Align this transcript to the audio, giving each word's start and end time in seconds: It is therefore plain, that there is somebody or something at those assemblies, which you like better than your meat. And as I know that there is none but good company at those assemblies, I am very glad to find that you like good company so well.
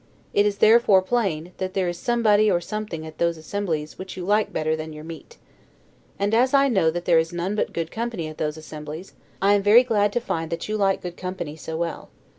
It 0.33 0.47
is 0.47 0.57
therefore 0.57 1.03
plain, 1.03 1.51
that 1.57 1.75
there 1.75 1.87
is 1.87 1.95
somebody 1.99 2.49
or 2.49 2.59
something 2.59 3.05
at 3.05 3.19
those 3.19 3.37
assemblies, 3.37 3.99
which 3.99 4.17
you 4.17 4.25
like 4.25 4.51
better 4.51 4.75
than 4.75 4.93
your 4.93 5.03
meat. 5.03 5.37
And 6.17 6.33
as 6.33 6.55
I 6.55 6.69
know 6.69 6.89
that 6.89 7.05
there 7.05 7.19
is 7.19 7.31
none 7.31 7.53
but 7.53 7.71
good 7.71 7.91
company 7.91 8.27
at 8.27 8.39
those 8.39 8.57
assemblies, 8.57 9.13
I 9.43 9.53
am 9.53 9.61
very 9.61 9.83
glad 9.83 10.11
to 10.13 10.19
find 10.19 10.49
that 10.49 10.67
you 10.67 10.75
like 10.75 11.03
good 11.03 11.17
company 11.17 11.55
so 11.55 11.77
well. 11.77 12.09